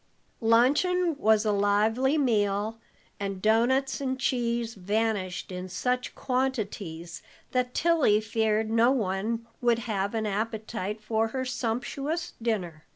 [0.39, 2.79] Luncheon was a lively meal,
[3.19, 10.15] and doughnuts and cheese vanished in such quantities that Tilly feared no one would have
[10.15, 12.83] an appetite for her sumptuous dinner.